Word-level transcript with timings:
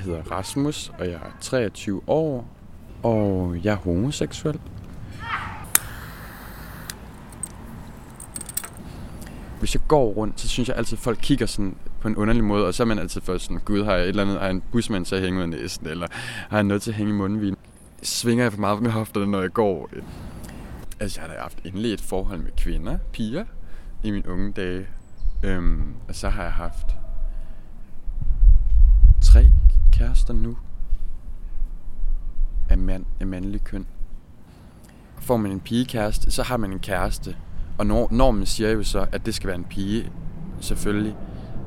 hedder 0.00 0.22
Rasmus, 0.22 0.92
og 0.98 1.06
jeg 1.06 1.14
er 1.14 1.36
23 1.40 2.00
år, 2.06 2.48
og 3.02 3.56
jeg 3.64 3.72
er 3.72 3.76
homoseksuel. 3.76 4.60
Hvis 9.58 9.74
jeg 9.74 9.82
går 9.88 10.12
rundt, 10.12 10.40
så 10.40 10.48
synes 10.48 10.68
jeg 10.68 10.76
altid, 10.76 10.98
at 10.98 11.02
folk 11.02 11.18
kigger 11.22 11.46
sådan 11.46 11.76
på 12.00 12.08
en 12.08 12.16
underlig 12.16 12.44
måde, 12.44 12.66
og 12.66 12.74
så 12.74 12.82
er 12.82 12.84
man 12.84 12.98
altid 12.98 13.20
først 13.20 13.44
sådan, 13.44 13.60
gud, 13.64 13.84
har 13.84 13.92
jeg 13.92 14.02
et 14.02 14.08
eller 14.08 14.22
andet, 14.22 14.38
har 14.38 14.44
jeg 14.44 14.54
en 14.54 14.62
busmand 14.72 15.04
til 15.04 15.14
at 15.14 15.22
hænge 15.22 15.38
ud 15.38 15.42
af 15.42 15.48
næsen, 15.48 15.86
eller 15.86 16.06
har 16.48 16.56
jeg 16.56 16.64
noget 16.64 16.82
til 16.82 16.90
at 16.90 16.96
hænge 16.96 17.12
i 17.12 17.16
mundvin? 17.16 17.56
Svinger 18.02 18.44
jeg 18.44 18.52
for 18.52 18.60
meget 18.60 18.82
med 18.82 18.90
hofterne, 18.90 19.26
når 19.26 19.40
jeg 19.40 19.52
går? 19.52 19.90
Altså, 21.00 21.20
jeg 21.20 21.28
har 21.28 21.34
da 21.34 21.40
haft 21.40 21.58
endelig 21.64 21.92
et 21.92 22.00
forhold 22.00 22.38
med 22.38 22.50
kvinder, 22.56 22.98
piger, 23.12 23.44
i 24.02 24.10
mine 24.10 24.28
unge 24.28 24.52
dage. 24.52 24.86
Øhm, 25.42 25.94
og 26.08 26.14
så 26.14 26.28
har 26.28 26.42
jeg 26.42 26.52
haft 26.52 26.86
kærester 30.00 30.34
nu 30.34 30.56
af, 32.70 32.78
mand, 32.78 33.04
af 33.20 33.26
mandlig 33.26 33.64
køn. 33.64 33.86
Får 35.18 35.36
man 35.36 35.52
en 35.52 35.60
pigekæreste, 35.60 36.30
så 36.30 36.42
har 36.42 36.56
man 36.56 36.72
en 36.72 36.78
kæreste. 36.78 37.36
Og 37.78 37.86
når, 37.86 38.08
normen 38.10 38.46
siger 38.46 38.70
jo 38.70 38.82
så, 38.82 39.06
at 39.12 39.26
det 39.26 39.34
skal 39.34 39.46
være 39.46 39.56
en 39.56 39.64
pige, 39.64 40.12
selvfølgelig. 40.60 41.16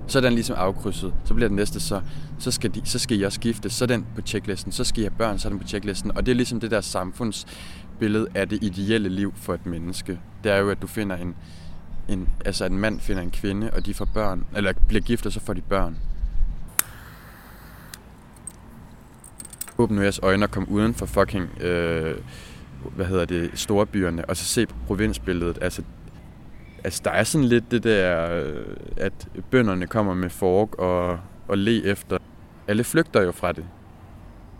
Så 0.08 0.20
er 0.20 0.22
den 0.22 0.34
ligesom 0.34 0.55
afkrydset. 0.60 1.14
Så 1.26 1.34
bliver 1.34 1.48
den 1.48 1.55
næste 1.55 1.80
så, 1.80 2.02
så 2.40 2.52
skal, 2.52 2.76
de, 2.76 2.82
så 2.86 3.00
skal 3.00 3.20
I 3.20 3.24
også 3.24 3.40
gifte, 3.40 3.70
så 3.70 3.86
er 3.86 3.88
den 3.88 4.05
på 4.16 4.22
checklisten, 4.22 4.72
så 4.72 4.84
skal 4.84 5.02
I 5.02 5.04
have 5.04 5.18
børn, 5.18 5.40
så 5.40 5.48
er 5.48 5.50
den 5.50 5.60
på 5.60 5.68
checklisten. 5.68 6.18
Og 6.18 6.26
det 6.26 6.32
er 6.32 6.36
ligesom 6.36 6.60
det 6.60 6.72
der 6.72 6.82
samfundsbillede 6.82 8.27
af 8.36 8.50
det 8.50 8.63
ideelle 8.63 9.10
liv 9.10 9.34
for 9.36 9.54
et 9.54 9.66
menneske. 9.66 10.20
Det 10.44 10.52
er 10.52 10.58
jo, 10.58 10.70
at 10.70 10.82
du 10.82 10.88
finder 10.88 11.16
en, 11.16 11.36
en 12.10 12.30
altså 12.46 12.66
en 12.66 12.77
mand 12.77 13.00
finder 13.00 13.22
en 13.22 13.32
kvinde, 13.32 13.72
og 13.74 13.86
de 13.86 13.94
får 13.94 14.05
børn, 14.05 14.46
eller 14.55 14.74
bliver 14.88 15.02
gift, 15.02 15.26
og 15.26 15.32
så 15.32 15.40
får 15.40 15.54
de 15.54 15.62
børn. 15.62 15.98
Åbne 19.77 20.02
jeres 20.02 20.20
øjne 20.23 20.45
og 20.45 20.52
komme 20.52 20.70
uden 20.70 20.94
for 20.94 21.05
fucking, 21.05 21.62
øh, 21.62 22.18
hvad 22.96 23.05
hedder 23.05 23.26
det, 23.26 23.52
storbyerne, 23.54 24.26
og 24.26 24.38
så 24.38 24.46
se 24.46 24.66
på 24.66 24.76
provinsbilledet. 24.88 25.57
Altså, 25.62 25.82
altså 26.84 27.02
der 27.05 27.12
er 27.12 27.24
sådan 27.24 27.48
lidt 27.48 27.71
det 27.71 27.84
der, 27.84 28.32
øh, 28.32 28.66
at 28.98 29.27
bønderne 29.51 29.88
kommer 29.88 30.13
med 30.13 30.29
fork 30.29 30.76
og, 30.76 31.20
og 31.48 31.57
le 31.57 31.85
efter. 31.85 32.18
Alle 32.68 32.84
flygter 32.84 33.21
jo 33.21 33.32
fra 33.32 33.51
det. 33.51 33.66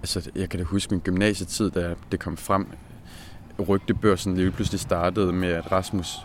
Altså, 0.02 0.31
jeg 0.36 0.50
kan 0.50 0.59
da 0.59 0.66
huske 0.66 0.94
min 0.94 1.00
gymnasietid, 1.00 1.69
da 1.69 1.95
det 2.11 2.19
kom 2.19 2.38
frem. 2.38 2.67
Rygtebørsen 3.69 4.36
lige 4.36 4.52
pludselig 4.52 4.80
startede 4.80 5.34
med, 5.34 5.50
at 5.50 5.72
Rasmus 5.72 6.17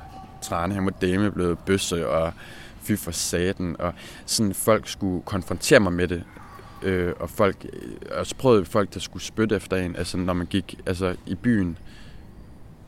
Trane, 0.42 0.74
han 0.74 0.84
var 0.84 0.90
dame 0.90 1.30
blevet 1.30 1.58
bøsse, 1.58 2.08
og 2.08 2.32
fy 2.82 2.92
for 2.96 3.10
saten, 3.10 3.76
og 3.78 3.94
sådan 4.26 4.54
folk 4.54 4.88
skulle 4.88 5.22
konfrontere 5.22 5.80
mig 5.80 5.92
med 5.92 6.08
det. 6.08 6.24
Øh, 6.82 7.12
og 7.20 7.30
folk, 7.30 7.66
øh, 7.72 8.18
og 8.18 8.26
så 8.26 8.34
prøvede 8.34 8.64
folk, 8.64 8.94
der 8.94 9.00
skulle 9.00 9.22
spytte 9.22 9.56
efter 9.56 9.76
en, 9.76 9.96
altså 9.96 10.16
når 10.16 10.32
man 10.32 10.46
gik 10.46 10.80
altså, 10.86 11.16
i 11.26 11.34
byen, 11.34 11.78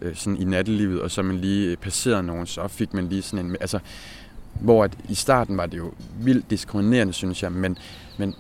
øh, 0.01 0.17
sådan 0.17 0.37
i 0.37 0.45
nattelivet, 0.45 1.01
og 1.01 1.11
så 1.11 1.23
man 1.23 1.37
lige 1.37 1.71
øh, 1.71 1.77
passerede 1.77 2.23
nogen, 2.23 2.47
så 2.47 2.69
fik 2.69 2.95
man 2.95 3.09
lige 3.09 3.23
sådan 3.23 3.47
en... 3.47 3.57
Altså, 3.61 3.79
hvor 4.61 4.85
at 4.85 4.99
i 5.09 5.15
starten 5.15 5.57
var 5.57 5.67
det 5.67 5.79
jo 5.79 5.93
vildt 6.21 6.51
diskriminerende, 6.51 7.13
synes 7.13 7.43
jeg, 7.43 7.53
men, 7.53 7.79
men, 8.19 8.35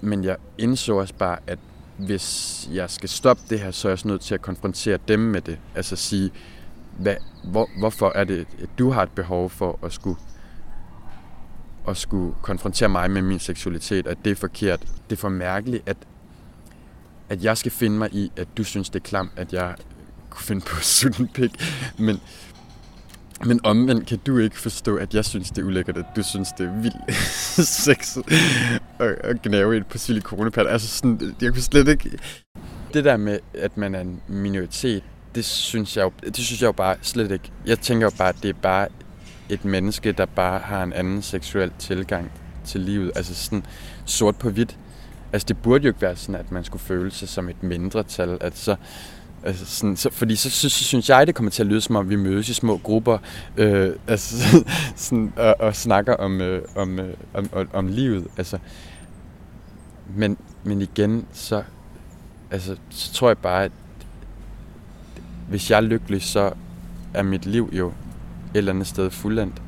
men 0.00 0.24
jeg 0.24 0.36
indså 0.58 0.96
også 0.96 1.14
bare, 1.14 1.38
at 1.46 1.58
hvis 1.98 2.68
jeg 2.72 2.90
skal 2.90 3.08
stoppe 3.08 3.42
det 3.50 3.60
her, 3.60 3.70
så 3.70 3.88
er 3.88 3.90
jeg 3.90 3.92
også 3.92 4.08
nødt 4.08 4.20
til 4.20 4.34
at 4.34 4.42
konfrontere 4.42 4.98
dem 5.08 5.20
med 5.20 5.40
det. 5.40 5.58
Altså 5.74 5.96
sige, 5.96 6.30
hvad, 6.98 7.16
hvor, 7.44 7.68
hvorfor 7.78 8.12
er 8.14 8.24
det, 8.24 8.46
at 8.62 8.68
du 8.78 8.90
har 8.90 9.02
et 9.02 9.10
behov 9.10 9.50
for 9.50 9.78
at 9.82 9.92
skulle, 9.92 10.18
at 11.90 11.96
skulle 11.96 12.34
konfrontere 12.42 12.88
mig 12.88 13.10
med 13.10 13.22
min 13.22 13.38
seksualitet, 13.38 14.06
at 14.06 14.18
det 14.24 14.30
er 14.30 14.36
forkert. 14.36 14.80
Det 14.80 15.16
er 15.16 15.20
for 15.20 15.28
mærkeligt, 15.28 15.82
at, 15.86 15.96
at 17.28 17.44
jeg 17.44 17.58
skal 17.58 17.72
finde 17.72 17.98
mig 17.98 18.14
i, 18.14 18.32
at 18.36 18.48
du 18.56 18.64
synes, 18.64 18.90
det 18.90 19.00
er 19.00 19.04
klamt, 19.04 19.30
at 19.36 19.52
jeg 19.52 19.74
kunne 20.30 20.44
finde 20.44 20.60
på 20.60 20.76
at 20.76 21.20
en 21.20 21.28
pik. 21.28 21.50
Men, 21.98 22.20
men 23.44 23.60
omvendt 23.64 24.06
kan 24.06 24.18
du 24.26 24.38
ikke 24.38 24.58
forstå, 24.58 24.96
at 24.96 25.14
jeg 25.14 25.24
synes, 25.24 25.50
det 25.50 25.62
er 25.62 25.66
ulækkert, 25.66 25.96
at 25.96 26.06
du 26.16 26.22
synes, 26.22 26.48
det 26.58 26.66
er 26.66 26.80
vildt 26.82 27.14
sexet 27.84 28.24
at, 28.98 29.08
at 29.08 29.42
gnave 29.42 29.76
et 29.76 29.86
på 29.86 29.98
silikonepatter. 29.98 30.72
Altså 30.72 30.88
sådan, 30.88 31.36
jeg 31.42 31.52
kunne 31.52 31.62
slet 31.62 31.88
ikke... 31.88 32.18
Det 32.94 33.04
der 33.04 33.16
med, 33.16 33.38
at 33.54 33.76
man 33.76 33.94
er 33.94 34.00
en 34.00 34.20
minoritet, 34.28 35.02
det 35.34 35.44
synes 35.44 35.96
jeg 35.96 36.04
jo, 36.04 36.12
det 36.24 36.36
synes 36.36 36.62
jeg 36.62 36.66
jo 36.66 36.72
bare 36.72 36.96
slet 37.02 37.30
ikke. 37.30 37.50
Jeg 37.66 37.78
tænker 37.80 38.06
jo 38.06 38.10
bare, 38.18 38.28
at 38.28 38.36
det 38.42 38.48
er 38.48 38.60
bare 38.62 38.88
et 39.48 39.64
menneske, 39.64 40.12
der 40.12 40.26
bare 40.26 40.58
har 40.58 40.82
en 40.82 40.92
anden 40.92 41.22
seksuel 41.22 41.72
tilgang 41.78 42.30
til 42.64 42.80
livet. 42.80 43.12
Altså 43.16 43.34
sådan 43.34 43.66
sort 44.04 44.36
på 44.36 44.50
hvidt. 44.50 44.78
Altså 45.32 45.46
det 45.48 45.62
burde 45.62 45.84
jo 45.84 45.90
ikke 45.90 46.02
være 46.02 46.16
sådan, 46.16 46.34
at 46.34 46.52
man 46.52 46.64
skulle 46.64 46.82
føle 46.82 47.10
sig 47.10 47.28
som 47.28 47.48
et 47.48 47.62
mindretal. 47.62 48.38
At 48.40 48.58
så, 48.58 48.76
Altså 49.42 49.66
sådan, 49.66 49.96
så, 49.96 50.10
fordi 50.10 50.36
så, 50.36 50.50
så, 50.50 50.68
så 50.68 50.84
synes 50.84 51.08
jeg, 51.08 51.26
det 51.26 51.34
kommer 51.34 51.50
til 51.50 51.62
at 51.62 51.66
lyde 51.66 51.80
som 51.80 51.96
om, 51.96 52.10
vi 52.10 52.16
mødes 52.16 52.48
i 52.48 52.54
små 52.54 52.76
grupper 52.76 53.18
øh, 53.56 53.92
altså, 54.06 54.64
sådan, 54.96 55.32
og, 55.36 55.56
og 55.58 55.76
snakker 55.76 56.14
om, 56.14 56.40
øh, 56.40 56.62
om, 56.76 56.98
øh, 56.98 57.14
om, 57.34 57.48
om, 57.52 57.68
om 57.72 57.88
livet. 57.88 58.26
Altså, 58.36 58.58
men, 60.16 60.38
men 60.64 60.82
igen, 60.82 61.26
så, 61.32 61.62
altså, 62.50 62.76
så 62.90 63.12
tror 63.12 63.28
jeg 63.28 63.38
bare, 63.38 63.64
at 63.64 63.72
hvis 65.48 65.70
jeg 65.70 65.76
er 65.76 65.80
lykkelig, 65.80 66.22
så 66.22 66.52
er 67.14 67.22
mit 67.22 67.46
liv 67.46 67.70
jo 67.72 67.92
et 68.54 68.58
eller 68.58 68.72
andet 68.72 68.86
sted 68.86 69.10
fuldendt. 69.10 69.62